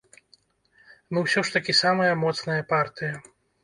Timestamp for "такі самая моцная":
1.59-2.61